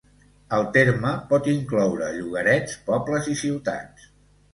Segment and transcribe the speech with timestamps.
[0.59, 4.09] El terme pot incloure llogarets, pobles i ciutats.